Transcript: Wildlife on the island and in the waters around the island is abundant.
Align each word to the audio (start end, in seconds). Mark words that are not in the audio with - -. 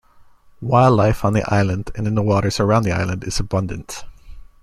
Wildlife 0.63 1.23
on 1.23 1.33
the 1.33 1.47
island 1.53 1.91
and 1.93 2.07
in 2.07 2.15
the 2.15 2.23
waters 2.23 2.59
around 2.59 2.81
the 2.85 2.91
island 2.91 3.23
is 3.23 3.39
abundant. 3.39 4.03